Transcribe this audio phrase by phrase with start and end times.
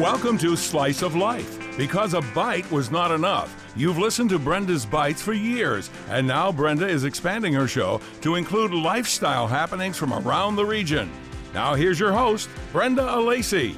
[0.00, 1.76] Welcome to Slice of Life.
[1.76, 6.50] Because a bite was not enough, you've listened to Brenda's Bites for years, and now
[6.50, 11.10] Brenda is expanding her show to include lifestyle happenings from around the region.
[11.52, 13.76] Now, here's your host, Brenda Alesii.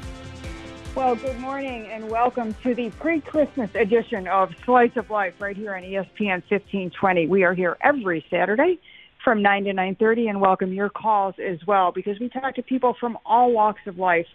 [0.94, 5.56] Well, good morning and welcome to the pre Christmas edition of Slice of Life right
[5.56, 7.26] here on ESPN 1520.
[7.26, 8.78] We are here every Saturday
[9.24, 12.94] from 9 to 9.30 and welcome your calls as well because we talk to people
[13.00, 14.26] from all walks of life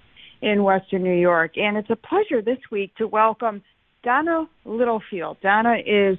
[0.42, 1.58] in Western New York.
[1.58, 3.64] And it's a pleasure this week to welcome
[4.04, 5.38] Donna Littlefield.
[5.42, 6.18] Donna is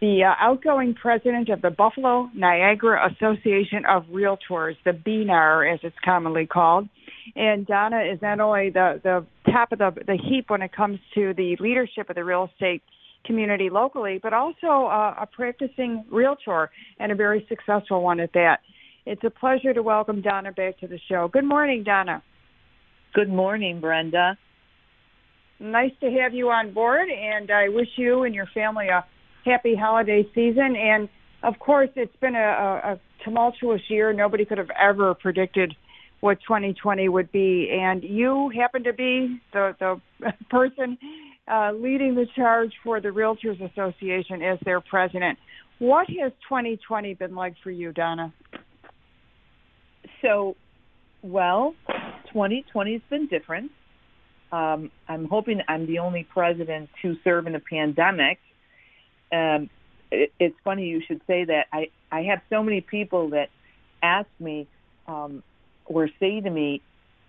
[0.00, 5.96] the uh, outgoing president of the Buffalo Niagara Association of Realtors, the BNAR as it's
[6.04, 6.88] commonly called.
[7.34, 10.98] And Donna is not only the, the top of the, the heap when it comes
[11.14, 12.82] to the leadership of the real estate
[13.24, 18.58] community locally, but also uh, a practicing realtor and a very successful one at that.
[19.04, 21.28] It's a pleasure to welcome Donna back to the show.
[21.32, 22.22] Good morning, Donna.
[23.16, 24.36] Good morning, Brenda.
[25.58, 29.06] Nice to have you on board, and I wish you and your family a
[29.42, 30.76] happy holiday season.
[30.76, 31.08] And
[31.42, 34.12] of course, it's been a, a tumultuous year.
[34.12, 35.74] Nobody could have ever predicted
[36.20, 39.98] what 2020 would be, and you happen to be the the
[40.50, 40.98] person
[41.50, 45.38] uh, leading the charge for the Realtors Association as their president.
[45.78, 48.34] What has 2020 been like for you, Donna?
[50.20, 50.54] So,
[51.22, 51.74] well,
[52.36, 53.70] 2020 has been different.
[54.52, 58.38] Um, I'm hoping I'm the only president to serve in a pandemic.
[59.32, 59.70] Um,
[60.12, 61.64] it, it's funny you should say that.
[61.72, 63.48] I, I have so many people that
[64.02, 64.68] ask me
[65.08, 65.42] um,
[65.86, 66.82] or say to me,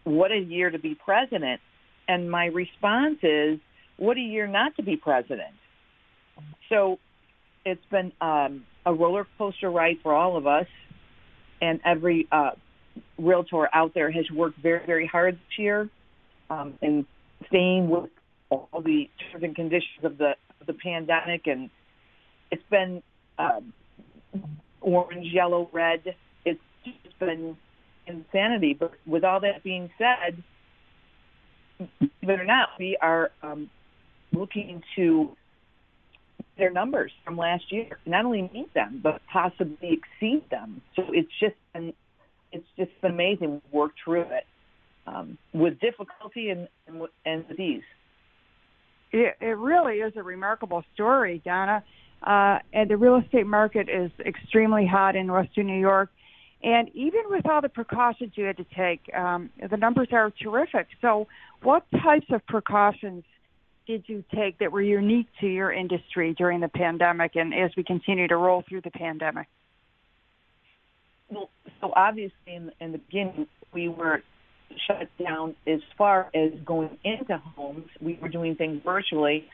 [0.04, 1.62] what a year to be president.
[2.10, 3.60] And my response is,
[3.96, 5.56] what a year not to be president.
[6.68, 7.00] So
[7.66, 10.68] it's been um, a roller coaster ride for all of us.
[11.62, 12.52] And every uh,
[13.18, 15.90] realtor out there has worked very, very hard this year
[16.50, 17.06] um, in
[17.48, 18.10] staying with
[18.50, 21.70] all the terms and conditions of the of the pandemic, and
[22.52, 23.04] it's been
[23.38, 23.74] um,
[24.82, 26.16] orange, yellow, red.
[26.46, 27.58] It's just been
[28.08, 28.74] insanity.
[28.74, 30.42] But with all that being said,
[32.22, 33.70] believe or not, we are um,
[34.32, 35.36] looking to
[36.58, 40.82] their numbers from last year, not only meet them, but possibly exceed them.
[40.96, 41.94] So it's just been
[42.52, 43.54] it's just amazing.
[43.54, 44.46] We've worked through it
[45.06, 47.84] um, with difficulty and, and, and with ease.
[49.12, 51.84] It, it really is a remarkable story, Donna.
[52.22, 56.10] Uh, and the real estate market is extremely hot in Western New York.
[56.64, 60.88] And even with all the precautions you had to take, um, the numbers are terrific.
[61.02, 61.28] So,
[61.62, 63.24] what types of precautions
[63.86, 67.84] did you take that were unique to your industry during the pandemic and as we
[67.84, 69.48] continue to roll through the pandemic?
[71.30, 71.50] Well,
[71.82, 74.22] so obviously in, in the beginning, we were
[74.88, 77.88] shut down as far as going into homes.
[78.02, 79.46] We were doing things virtually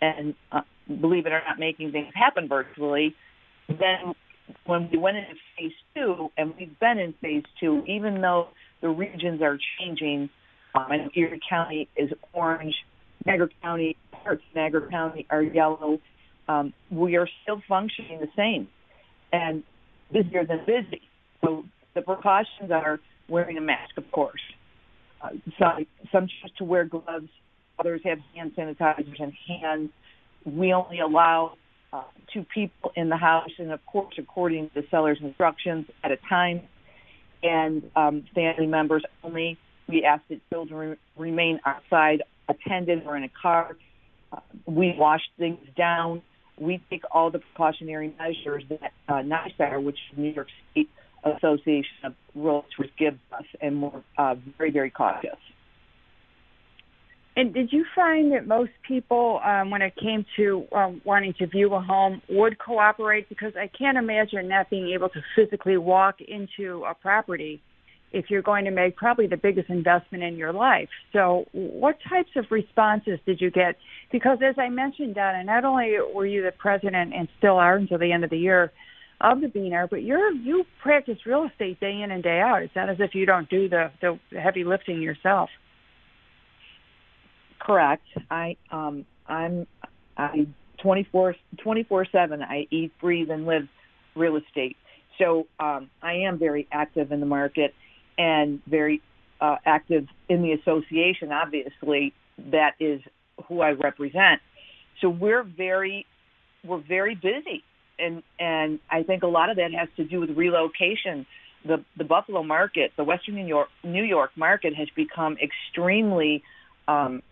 [0.00, 0.62] and uh,
[1.00, 3.14] believe it or not, making things happen virtually.
[3.68, 4.14] Then
[4.66, 8.48] when we went into phase two, and we've been in phase two, even though
[8.80, 10.28] the regions are changing,
[10.74, 12.74] um, and Erie County is orange,
[13.24, 16.00] Niagara County, parts of Niagara County are yellow,
[16.48, 18.68] um, we are still functioning the same
[19.32, 19.62] and
[20.12, 21.02] busier than busy.
[21.44, 21.64] So
[21.94, 24.40] the precautions are wearing a mask, of course.
[25.20, 27.28] Uh, some some choose to wear gloves.
[27.78, 29.90] Others have hand sanitizers and hands.
[30.44, 31.56] We only allow
[31.92, 32.02] uh,
[32.32, 36.16] two people in the house, and of course, according to the seller's instructions, at a
[36.28, 36.62] time.
[37.42, 39.58] And um, family members only.
[39.88, 43.76] We ask that children remain outside, attended, or in a car.
[44.32, 46.22] Uh, we wash things down.
[46.58, 50.88] We take all the precautionary measures that uh, NYSAR, which is New York State
[51.24, 55.38] Association of Realtors gives us, and we're uh, very, very cautious.
[57.34, 61.46] And did you find that most people, um, when it came to um, wanting to
[61.46, 63.28] view a home, would cooperate?
[63.28, 67.62] Because I can't imagine not being able to physically walk into a property
[68.12, 70.90] if you're going to make probably the biggest investment in your life.
[71.14, 73.76] So, what types of responses did you get?
[74.10, 77.98] Because as I mentioned, Donna, not only were you the president and still are until
[77.98, 78.72] the end of the year,
[79.22, 82.62] of the BNAR, but you're you practice real estate day in and day out.
[82.62, 85.48] It's not as if you don't do the the heavy lifting yourself.
[87.60, 88.02] Correct.
[88.30, 89.66] I um I'm
[90.16, 90.46] I
[90.82, 93.68] 24 24 7 I eat, breathe and live
[94.16, 94.76] real estate.
[95.18, 97.74] So um I am very active in the market
[98.18, 99.00] and very
[99.40, 102.12] uh, active in the association obviously
[102.50, 103.00] that is
[103.48, 104.40] who I represent.
[105.00, 106.06] So we're very
[106.64, 107.64] we're very busy
[107.98, 111.26] and and I think a lot of that has to do with relocation.
[111.64, 116.42] The the Buffalo market, the Western New York New York market, has become extremely
[116.88, 117.22] um,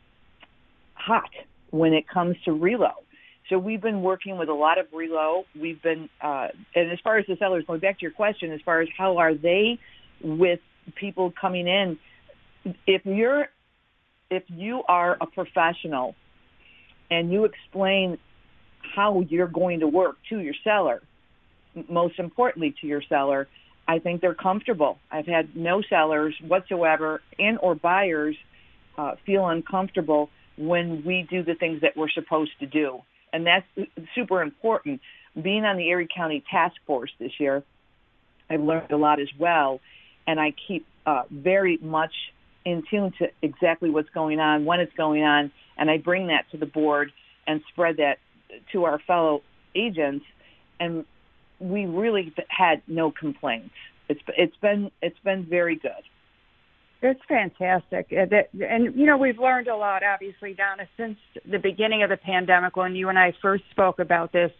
[0.94, 1.30] hot
[1.70, 2.92] when it comes to relo.
[3.48, 5.44] So we've been working with a lot of relo.
[5.60, 8.60] We've been, uh, and as far as the sellers, going back to your question, as
[8.60, 9.80] far as how are they
[10.22, 10.60] with
[10.94, 11.98] people coming in,
[12.86, 13.48] if you're,
[14.30, 16.14] if you are a professional
[17.10, 18.18] and you explain
[18.94, 21.02] how you're going to work to your seller,
[21.88, 23.48] most importantly to your seller,
[23.86, 24.98] I think they're comfortable.
[25.10, 28.36] I've had no sellers whatsoever and or buyers
[28.96, 33.00] uh, feel uncomfortable when we do the things that we're supposed to do.
[33.32, 33.66] And that's
[34.14, 35.00] super important.
[35.40, 37.62] Being on the Erie County Task Force this year,
[38.48, 39.80] I've learned a lot as well.
[40.26, 42.12] And I keep uh, very much
[42.64, 46.44] in tune to exactly what's going on, when it's going on, and I bring that
[46.50, 47.10] to the board
[47.46, 48.18] and spread that
[48.72, 49.42] to our fellow
[49.74, 50.24] agents.
[50.78, 51.04] And
[51.58, 53.74] we really had no complaints.
[54.08, 55.92] It's it's been it's been very good.
[57.02, 58.12] It's fantastic.
[58.12, 58.26] Uh,
[58.62, 61.16] and, you know, we've learned a lot, obviously, Donna, since
[61.50, 64.52] the beginning of the pandemic when you and I first spoke about this.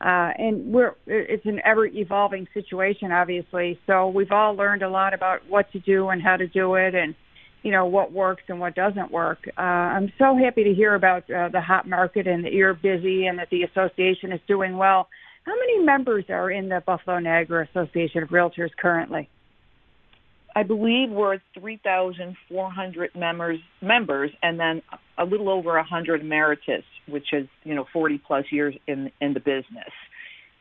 [0.00, 3.78] Uh, and we're, it's an ever evolving situation, obviously.
[3.86, 6.94] So we've all learned a lot about what to do and how to do it
[6.96, 7.14] and,
[7.62, 9.38] you know, what works and what doesn't work.
[9.56, 13.26] Uh, I'm so happy to hear about uh, the hot market and that you're busy
[13.26, 15.08] and that the association is doing well.
[15.44, 19.28] How many members are in the Buffalo Niagara Association of Realtors currently?
[20.54, 24.82] I believe we're 3,400 members, members, and then
[25.16, 29.40] a little over 100 emeritus, which is you know 40 plus years in in the
[29.40, 29.92] business,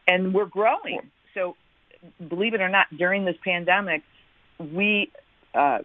[0.08, 1.02] and we're growing.
[1.34, 1.56] So,
[2.28, 4.04] believe it or not, during this pandemic,
[4.60, 5.12] we
[5.54, 5.80] uh,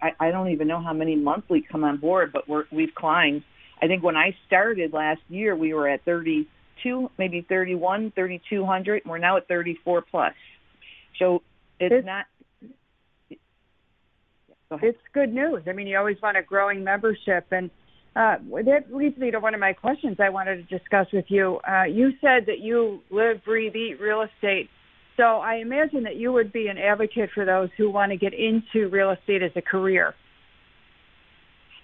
[0.00, 3.42] I, I don't even know how many monthly come on board, but we're, we've climbed.
[3.80, 9.02] I think when I started last year, we were at 32, maybe 31, 3,200.
[9.02, 10.34] And we're now at 34 plus.
[11.18, 11.42] So
[11.80, 12.26] it's, it's not
[14.80, 15.62] it's good news.
[15.66, 17.70] I mean, you always want a growing membership, and
[18.16, 21.60] uh, that leads me to one of my questions I wanted to discuss with you.
[21.68, 24.70] Uh, you said that you live, breathe, eat real estate.
[25.22, 28.32] So I imagine that you would be an advocate for those who want to get
[28.34, 30.14] into real estate as a career.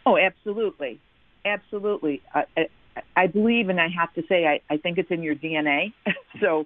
[0.04, 1.00] Oh, absolutely,
[1.44, 2.20] absolutely.
[2.34, 2.66] I, I,
[3.16, 5.92] I believe, and I have to say, I, I think it's in your DNA.
[6.40, 6.64] so,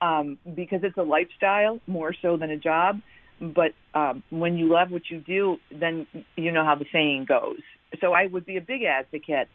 [0.00, 3.00] um, because it's a lifestyle more so than a job
[3.42, 7.58] but um, when you love what you do, then you know how the saying goes.
[8.00, 9.48] So I would be a big advocate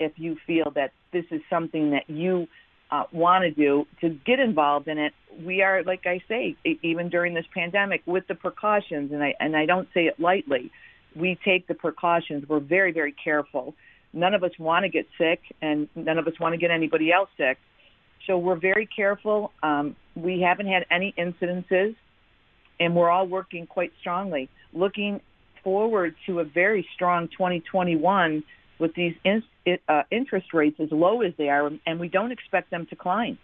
[0.00, 2.46] if you feel that this is something that you
[2.90, 5.12] uh, want to do to get involved in it.
[5.44, 9.56] We are, like I say, even during this pandemic, with the precautions, and I and
[9.56, 10.70] I don't say it lightly.
[11.16, 12.48] We take the precautions.
[12.48, 13.74] We're very, very careful.
[14.12, 17.12] None of us want to get sick, and none of us want to get anybody
[17.12, 17.58] else sick.
[18.26, 19.52] So we're very careful.
[19.62, 21.96] Um, we haven't had any incidences
[22.80, 25.20] and we're all working quite strongly, looking
[25.62, 28.42] forward to a very strong 2021
[28.78, 29.42] with these in,
[29.88, 33.38] uh, interest rates as low as they are, and we don't expect them to climb.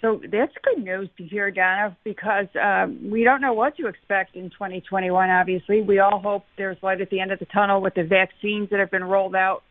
[0.00, 4.36] So that's good news to hear, Donna, because um, we don't know what to expect
[4.36, 5.30] in 2021.
[5.30, 8.68] Obviously, we all hope there's light at the end of the tunnel with the vaccines
[8.68, 9.62] that have been rolled out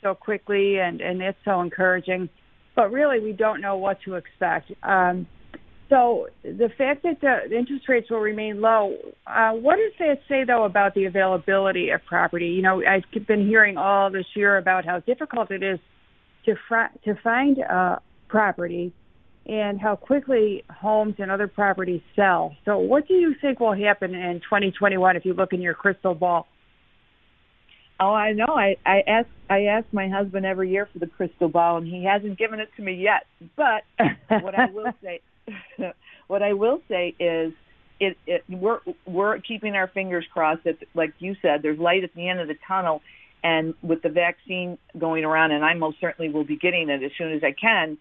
[0.00, 2.28] so quickly, and and it's so encouraging.
[2.76, 4.70] But really, we don't know what to expect.
[4.84, 5.26] Um,
[5.90, 8.96] so the fact that the interest rates will remain low,
[9.26, 12.46] uh, what does that say though about the availability of property?
[12.46, 15.80] You know, I've been hearing all this year about how difficult it is
[16.46, 17.96] to fr- to find uh,
[18.28, 18.94] property
[19.46, 22.54] and how quickly homes and other properties sell.
[22.64, 26.14] So what do you think will happen in 2021 if you look in your crystal
[26.14, 26.46] ball?
[27.98, 28.46] Oh, I know.
[28.46, 32.04] I, I ask I ask my husband every year for the crystal ball, and he
[32.04, 33.26] hasn't given it to me yet.
[33.56, 33.82] But
[34.42, 35.20] what I will say,
[36.26, 37.52] what I will say is
[37.98, 42.14] it, it we're we're keeping our fingers crossed that like you said there's light at
[42.14, 43.02] the end of the tunnel
[43.42, 47.12] and with the vaccine going around and I most certainly will be getting it as
[47.18, 47.98] soon as I can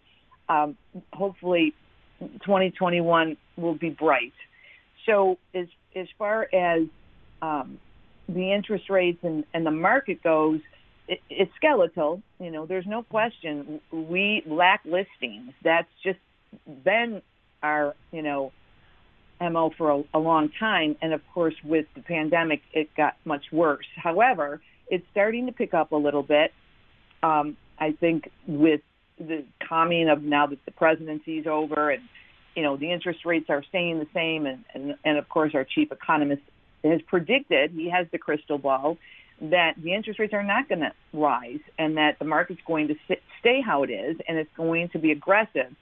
[0.50, 0.76] um,
[1.14, 1.74] hopefully
[2.20, 4.34] 2021 will be bright.
[5.06, 6.84] So as as far as
[7.42, 7.80] um,
[8.28, 10.60] the interest rates and, and the market goes
[11.08, 13.80] it, it's skeletal you know there's no question.
[13.92, 15.54] We lack listings.
[15.64, 16.20] That's just
[16.84, 17.22] been
[17.62, 18.52] our, you know,
[19.42, 20.96] MO for a, a long time.
[21.02, 23.86] And of course, with the pandemic, it got much worse.
[23.96, 26.54] However, it's starting to pick up a little bit.
[27.24, 28.82] Um, I think with
[29.18, 32.04] the calming of now that the presidency is over and,
[32.56, 34.46] you know, the interest rates are staying the same.
[34.46, 36.42] And, and, and of course, our chief economist
[36.84, 38.98] has predicted, he has the crystal ball,
[39.42, 42.96] that the interest rates are not going to rise and that the market's going to
[43.40, 45.74] stay how it is and it's going to be aggressive.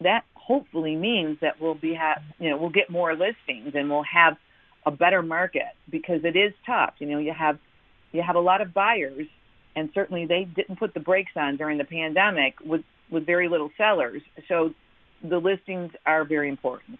[0.00, 4.04] That hopefully means that we'll be have you know we'll get more listings and we'll
[4.04, 4.36] have
[4.84, 6.94] a better market because it is tough.
[6.98, 7.58] You know, you have
[8.12, 9.26] you have a lot of buyers
[9.74, 13.70] and certainly they didn't put the brakes on during the pandemic with with very little
[13.76, 14.22] sellers.
[14.48, 14.70] So
[15.22, 16.98] the listings are very important.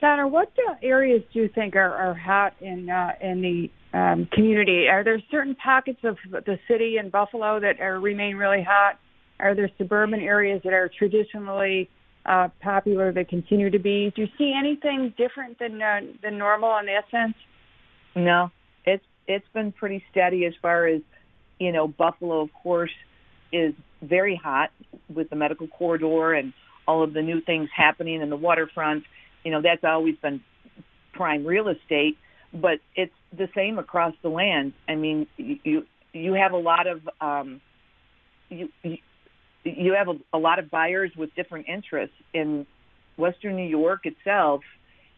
[0.00, 4.86] Donna, what areas do you think are, are hot in uh, in the um, community?
[4.88, 8.98] Are there certain pockets of the city and Buffalo that are, remain really hot?
[9.40, 11.90] Are there suburban areas that are traditionally
[12.26, 14.12] uh, popular that continue to be?
[14.14, 17.34] Do you see anything different than uh, than normal in that sense?
[18.14, 18.50] No,
[18.84, 21.00] it's it's been pretty steady as far as
[21.58, 21.88] you know.
[21.88, 22.92] Buffalo, of course,
[23.52, 24.70] is very hot
[25.12, 26.52] with the medical corridor and
[26.86, 29.04] all of the new things happening in the waterfront
[29.44, 30.40] you know, that's always been
[31.12, 32.16] prime real estate,
[32.52, 34.72] but it's the same across the land.
[34.88, 37.60] I mean, you you have a lot of um,
[38.48, 38.98] you you
[39.64, 42.66] have a, a lot of buyers with different interests in
[43.16, 44.62] Western New York itself.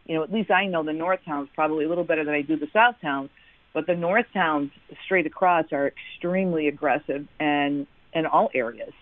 [0.07, 2.43] You know, at least I know the North towns probably a little better than I
[2.43, 3.31] do the South towns,
[3.73, 4.71] but the North towns
[5.05, 8.93] straight across are extremely aggressive and in all areas.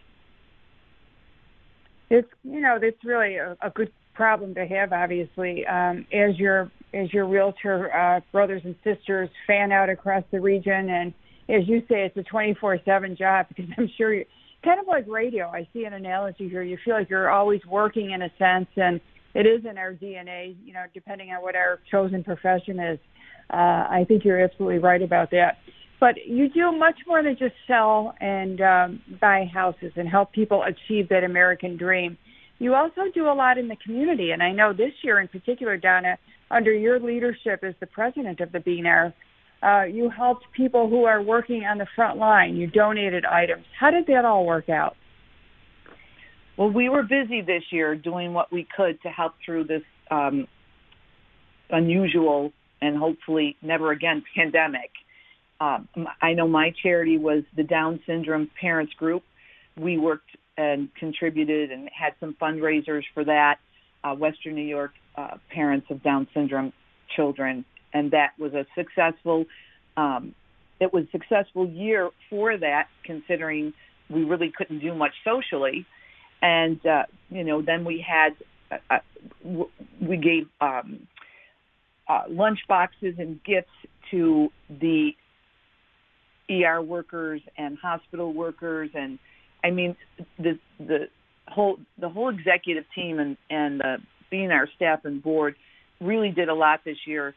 [2.11, 6.71] It's you know, it's really a, a good problem to have, obviously, um, as your
[6.92, 11.14] as your realtor uh, brothers and sisters fan out across the region, and
[11.49, 14.25] as you say, it's a 24/7 job because I'm sure you
[14.65, 15.47] kind of like radio.
[15.49, 16.62] I see an analogy here.
[16.62, 19.00] You feel like you're always working in a sense, and
[19.35, 20.57] it is in our DNA.
[20.65, 22.99] You know, depending on what our chosen profession is.
[23.50, 25.57] Uh, I think you're absolutely right about that.
[26.00, 30.62] But you do much more than just sell and um, buy houses and help people
[30.62, 32.17] achieve that American dream.
[32.59, 35.77] You also do a lot in the community, and I know this year in particular,
[35.77, 36.19] Donna,
[36.50, 39.12] under your leadership as the president of the BNR,
[39.62, 42.57] uh, you helped people who are working on the front line.
[42.57, 43.65] You donated items.
[43.79, 44.97] How did that all work out?
[46.57, 50.47] Well, we were busy this year doing what we could to help through this um,
[51.71, 54.91] unusual and hopefully never again pandemic.
[55.61, 55.88] Um,
[56.23, 59.25] I know my charity was the Down Syndrome Parents Group.
[59.77, 63.57] We worked and contributed and had some fundraisers for that.
[64.05, 66.73] Uh, Western New York uh, parents of Down syndrome
[67.17, 69.47] children, and that was a successful.
[69.97, 70.35] Um,
[70.80, 73.73] it was a successful year for that, considering
[74.09, 75.87] we really couldn't do much socially,
[76.40, 78.35] and uh, you know then we had
[78.71, 79.64] uh, uh
[80.00, 81.07] we gave um,
[82.09, 83.71] uh, lunch boxes and gifts
[84.11, 85.11] to the
[86.50, 89.18] ER workers and hospital workers and
[89.62, 89.97] I mean,
[90.38, 91.09] the the
[91.49, 93.97] whole the whole executive team and and uh,
[94.33, 95.57] BNAR staff and board
[96.00, 97.35] really did a lot this year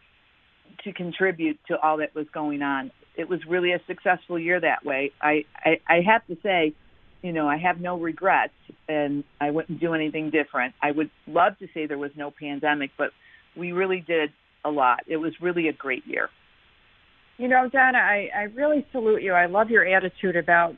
[0.84, 2.92] to contribute to all that was going on.
[3.16, 5.12] It was really a successful year that way.
[5.22, 6.74] I, I, I have to say,
[7.22, 8.54] you know, I have no regrets
[8.88, 10.74] and I wouldn't do anything different.
[10.82, 13.12] I would love to say there was no pandemic, but
[13.56, 14.32] we really did
[14.64, 15.02] a lot.
[15.08, 16.30] It was really a great year.
[17.38, 19.34] You know, Donna, I, I really salute you.
[19.34, 20.76] I love your attitude about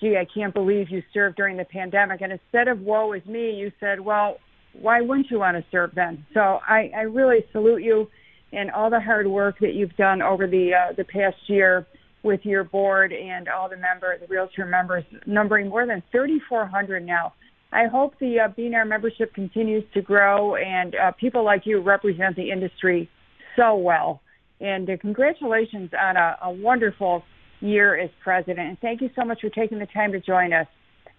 [0.00, 2.20] gee, I can't believe you served during the pandemic.
[2.20, 4.38] And instead of woe is me, you said, well,
[4.72, 6.26] why wouldn't you want to serve then?
[6.34, 8.08] So I, I really salute you
[8.52, 11.86] and all the hard work that you've done over the uh, the past year
[12.22, 17.32] with your board and all the member, the realtor members, numbering more than 3,400 now.
[17.72, 22.36] I hope the uh, BNR membership continues to grow and uh, people like you represent
[22.36, 23.08] the industry
[23.54, 24.20] so well.
[24.60, 27.22] And uh, congratulations on a, a wonderful
[27.60, 28.68] year as president.
[28.68, 30.66] And thank you so much for taking the time to join us.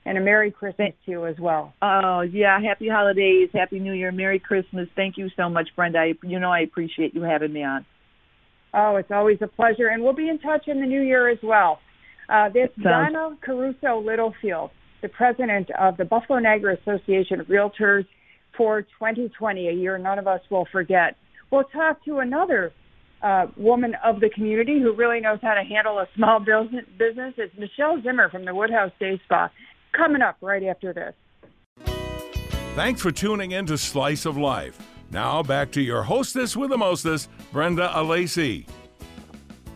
[0.07, 1.73] And a Merry Christmas to you as well.
[1.81, 2.57] Oh, yeah.
[2.61, 3.49] Happy holidays.
[3.53, 4.13] Happy New Year.
[4.13, 4.87] Merry Christmas.
[4.95, 5.99] Thank you so much, Brenda.
[5.99, 7.85] I, you know I appreciate you having me on.
[8.73, 9.87] Oh, it's always a pleasure.
[9.89, 11.79] And we'll be in touch in the new year as well.
[12.29, 14.71] Uh, this Sounds- Donna Caruso Littlefield,
[15.01, 18.05] the president of the Buffalo Niagara Association of Realtors
[18.55, 21.17] for 2020, a year none of us will forget.
[21.51, 22.71] We'll talk to another
[23.21, 27.33] uh, woman of the community who really knows how to handle a small business.
[27.37, 29.49] It's Michelle Zimmer from the Woodhouse Day Spa.
[29.93, 31.13] Coming up right after this.
[32.75, 34.79] Thanks for tuning in to Slice of Life.
[35.09, 38.67] Now back to your hostess with the mostest, Brenda Alesii.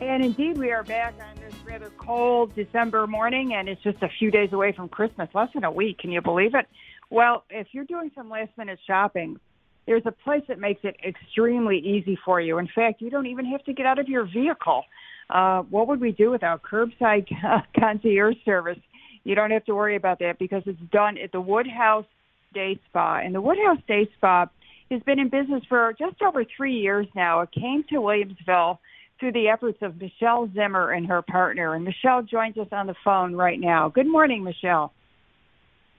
[0.01, 4.09] And indeed, we are back on this rather cold December morning, and it's just a
[4.19, 5.99] few days away from Christmas, less than a week.
[5.99, 6.67] Can you believe it?
[7.09, 9.39] Well, if you're doing some last minute shopping,
[9.85, 12.57] there's a place that makes it extremely easy for you.
[12.57, 14.83] In fact, you don't even have to get out of your vehicle.
[15.29, 17.27] Uh, what would we do without curbside
[17.79, 18.79] concierge service?
[19.23, 22.05] You don't have to worry about that because it's done at the Woodhouse
[22.53, 23.19] Day Spa.
[23.23, 24.47] And the Woodhouse Day Spa
[24.89, 27.41] has been in business for just over three years now.
[27.41, 28.79] It came to Williamsville
[29.19, 31.75] through the efforts of Michelle Zimmer and her partner.
[31.75, 33.89] And Michelle joins us on the phone right now.
[33.89, 34.91] Good morning, Michelle.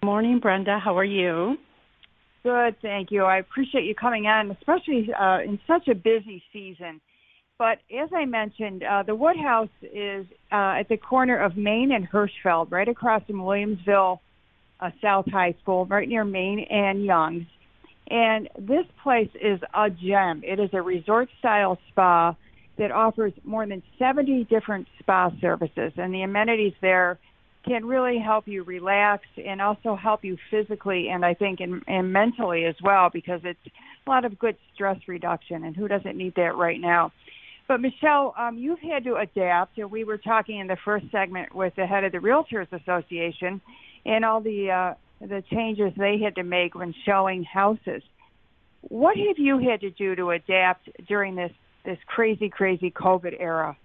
[0.00, 0.80] Good Morning, Brenda.
[0.82, 1.56] How are you?
[2.42, 3.22] Good, thank you.
[3.22, 7.00] I appreciate you coming on, especially uh, in such a busy season.
[7.62, 12.10] But as I mentioned, uh, the Woodhouse is uh, at the corner of Main and
[12.10, 14.18] Hirschfeld, right across from Williamsville
[14.80, 17.46] uh, South High School, right near Main and Young's.
[18.08, 20.42] And this place is a gem.
[20.44, 22.34] It is a resort style spa
[22.78, 27.20] that offers more than 70 different spa services, and the amenities there
[27.64, 32.12] can really help you relax and also help you physically and I think and, and
[32.12, 33.60] mentally as well because it's
[34.04, 37.12] a lot of good stress reduction and who doesn't need that right now.
[37.68, 39.78] But Michelle, um, you've had to adapt.
[39.78, 43.60] We were talking in the first segment with the head of the Realtors Association
[44.04, 44.94] and all the uh,
[45.26, 48.02] the changes they had to make when showing houses.
[48.82, 51.52] What have you had to do to adapt during this
[51.84, 53.76] this crazy, crazy COVID era?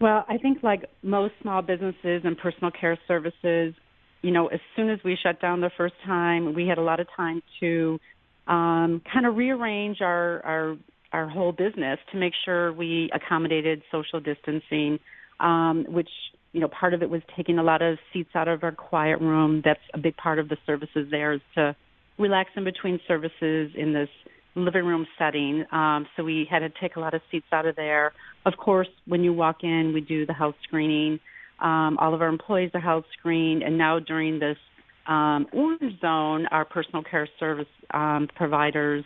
[0.00, 3.74] Well, I think like most small businesses and personal care services,
[4.22, 7.00] you know, as soon as we shut down the first time, we had a lot
[7.00, 7.98] of time to
[8.46, 10.76] um, kind of rearrange our, our
[11.16, 14.98] our whole business to make sure we accommodated social distancing,
[15.40, 16.10] um, which
[16.52, 19.20] you know part of it was taking a lot of seats out of our quiet
[19.20, 19.62] room.
[19.64, 21.74] That's a big part of the services there is to
[22.18, 24.10] relax in between services in this
[24.54, 25.64] living room setting.
[25.72, 28.12] Um, so we had to take a lot of seats out of there.
[28.44, 31.18] Of course, when you walk in, we do the health screening.
[31.60, 34.58] Um, all of our employees are health screened, and now during this
[35.06, 39.04] um, orange zone, our personal care service um, providers,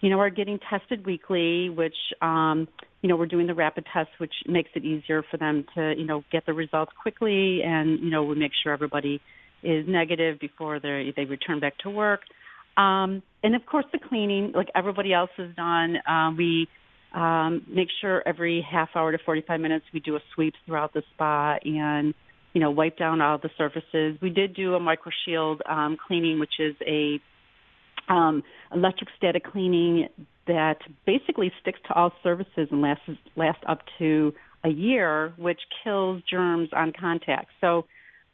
[0.00, 2.68] you know, are getting tested weekly, which um,
[3.02, 6.06] you know we're doing the rapid test, which makes it easier for them to you
[6.06, 9.20] know get the results quickly, and you know we make sure everybody
[9.62, 12.20] is negative before they they return back to work.
[12.76, 16.66] Um, and of course, the cleaning, like everybody else has done, uh, we
[17.12, 21.02] um, make sure every half hour to 45 minutes we do a sweep throughout the
[21.12, 22.14] spa and
[22.52, 24.16] you know wipe down all the surfaces.
[24.22, 27.20] We did do a microshield um, cleaning, which is a
[28.10, 28.42] um,
[28.74, 30.08] electric static cleaning
[30.46, 36.22] that basically sticks to all surfaces and lasts lasts up to a year, which kills
[36.28, 37.50] germs on contact.
[37.60, 37.86] So,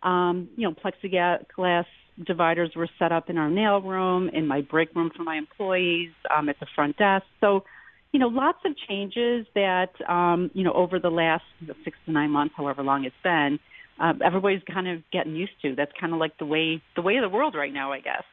[0.02, 1.84] um, you know, plexiglass
[2.26, 6.10] dividers were set up in our nail room, in my break room for my employees,
[6.34, 7.26] um, at the front desk.
[7.40, 7.64] So,
[8.12, 11.44] you know, lots of changes that, um, you know, over the last
[11.84, 13.58] six to nine months, however long it's been,
[14.00, 15.74] uh, everybody's kind of getting used to.
[15.74, 18.24] That's kind of like the way the way of the world right now, I guess.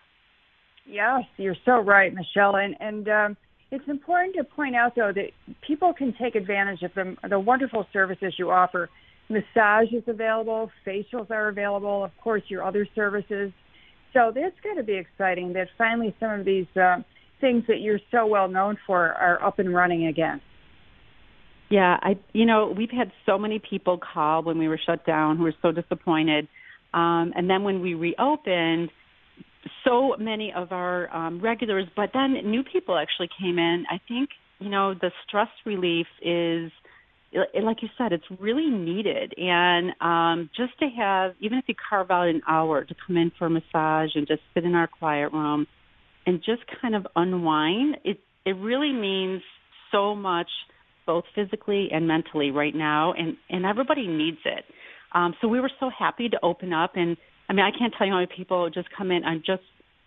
[0.85, 2.55] Yes, you're so right, Michelle.
[2.55, 3.37] And and um,
[3.71, 5.31] it's important to point out though that
[5.65, 8.89] people can take advantage of the the wonderful services you offer.
[9.29, 13.51] Massage is available, facials are available, of course, your other services.
[14.11, 16.97] So that's going to be exciting that finally some of these uh,
[17.41, 20.41] things that you're so well known for are up and running again.
[21.69, 25.37] Yeah, I you know we've had so many people call when we were shut down
[25.37, 26.47] who were so disappointed,
[26.93, 28.91] um, and then when we reopened,
[29.83, 33.85] so many of our um, regulars, but then new people actually came in.
[33.89, 36.71] I think you know the stress relief is
[37.63, 39.33] like you said, it's really needed.
[39.37, 43.31] And um, just to have, even if you carve out an hour to come in
[43.37, 45.67] for a massage and just sit in our quiet room
[46.25, 49.41] and just kind of unwind, it it really means
[49.91, 50.49] so much,
[51.05, 54.65] both physically and mentally right now, and and everybody needs it.
[55.13, 57.17] Um, so we were so happy to open up, and
[57.53, 59.61] I mean, I can't tell you how many people just come in and just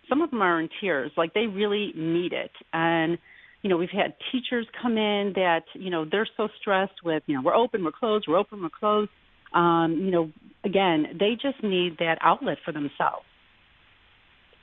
[0.09, 3.17] some of them are in tears, like they really need it, and
[3.61, 7.35] you know, we've had teachers come in that, you know, they're so stressed with, you
[7.35, 9.09] know, we're open, we're closed, we're open, we're closed.
[9.51, 10.31] Um, you know,
[10.63, 13.25] again, they just need that outlet for themselves.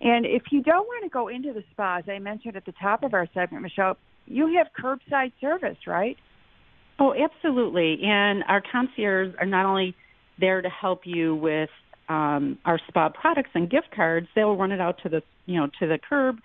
[0.00, 2.72] And if you don't want to go into the spa as i mentioned at the
[2.80, 6.16] top of our segment michelle you have curbside service right
[7.00, 9.94] oh absolutely and our concierges are not only
[10.38, 11.70] there to help you with
[12.08, 14.26] um, our spa products and gift cards.
[14.34, 16.36] They'll run it out to the you know to the curb.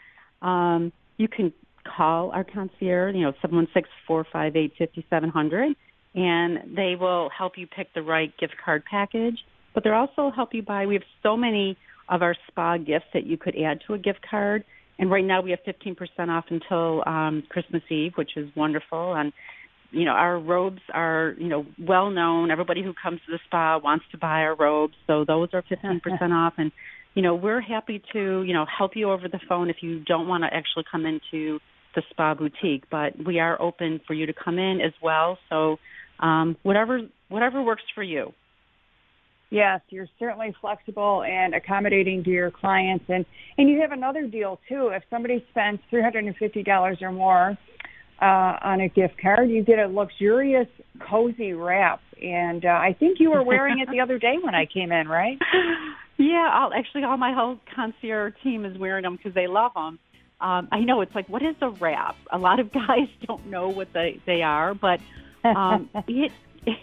[0.41, 1.52] Um, you can
[1.98, 5.76] call our concierge, you know, seven one six four five eight fifty seven hundred,
[6.13, 9.39] and they will help you pick the right gift card package.
[9.74, 10.86] But they'll also help you buy.
[10.86, 14.20] We have so many of our spa gifts that you could add to a gift
[14.30, 14.63] card.
[14.98, 15.98] And right now we have 15%
[16.30, 19.13] off until um, Christmas Eve, which is wonderful.
[19.15, 19.34] And
[19.96, 22.52] you know, our robes are, you know, well known.
[22.52, 26.02] Everybody who comes to the spa wants to buy our robes, so those are 15%
[26.32, 26.54] off.
[26.58, 26.72] And
[27.14, 30.28] you know, we're happy to, you know, help you over the phone if you don't
[30.28, 31.60] want to actually come into
[31.96, 35.38] the spa boutique, but we are open for you to come in as well.
[35.50, 35.78] So
[36.20, 38.34] um, whatever whatever works for you.
[39.50, 43.26] Yes, you're certainly flexible and accommodating to your clients, and
[43.58, 44.90] and you have another deal too.
[44.90, 47.58] If somebody spends three hundred and fifty dollars or more
[48.21, 50.67] uh, on a gift card, you get a luxurious,
[50.99, 52.01] cozy wrap.
[52.21, 55.08] And uh, I think you were wearing it the other day when I came in,
[55.08, 55.38] right?
[56.17, 59.99] Yeah, I'll, actually, all my whole concierge team is wearing them because they love them.
[60.39, 62.15] Um, I know it's like, what is a wrap?
[62.32, 64.99] A lot of guys don't know what they they are, but
[65.43, 66.32] um, it,
[66.65, 66.78] it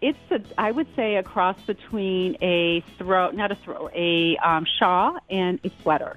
[0.00, 4.66] it's a, I would say a cross between a throw, not a throw, a um,
[4.78, 6.16] shawl and a sweater,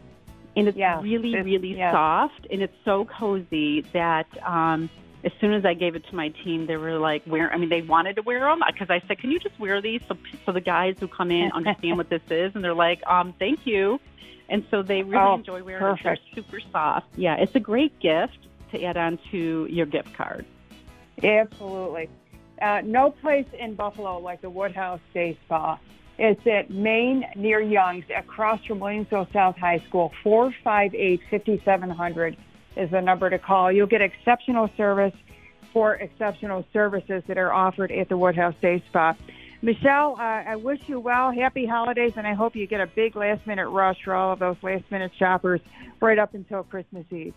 [0.57, 1.91] and it's yeah, really it's, really yeah.
[1.91, 4.89] soft and it's so cozy that um,
[5.23, 7.69] as soon as I gave it to my team, they were like, "Wear." I mean,
[7.69, 10.51] they wanted to wear them because I said, "Can you just wear these so so
[10.51, 13.99] the guys who come in understand what this is?" And they're like, "Um, thank you."
[14.49, 16.05] And so they really oh, enjoy wearing perfect.
[16.05, 16.35] it.
[16.35, 17.07] They're super soft.
[17.15, 18.37] Yeah, it's a great gift
[18.71, 20.45] to add on to your gift card.
[21.21, 22.09] Absolutely.
[22.61, 25.77] Uh, no place in Buffalo like the Woodhouse Day Spa.
[26.19, 30.11] It's at Main near Young's across from Williamsville South High School.
[30.25, 32.35] 458-5700
[32.75, 33.71] is the number to call.
[33.71, 35.13] You'll get exceptional service
[35.73, 39.15] for exceptional services that are offered at the Woodhouse Day Spa.
[39.61, 41.31] Michelle, uh, I wish you well.
[41.31, 44.39] Happy holidays, and I hope you get a big last minute rush for all of
[44.39, 45.61] those last minute shoppers
[45.99, 47.33] right up until Christmas Eve.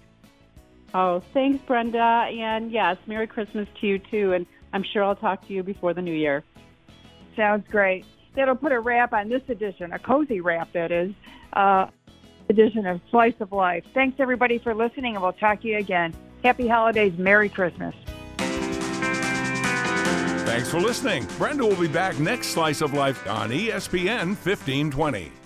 [0.93, 2.29] Oh, thanks, Brenda.
[2.31, 4.33] And yes, Merry Christmas to you too.
[4.33, 6.43] And I'm sure I'll talk to you before the new year.
[7.37, 8.05] Sounds great.
[8.35, 11.13] That'll put a wrap on this edition, a cozy wrap, that is,
[11.53, 11.87] uh,
[12.49, 13.85] edition of Slice of Life.
[13.95, 16.15] Thanks, everybody, for listening, and we'll talk to you again.
[16.43, 17.13] Happy holidays.
[17.19, 17.95] Merry Christmas.
[20.47, 21.27] Thanks for listening.
[21.39, 25.40] Brenda will be back next Slice of Life on ESPN 1520.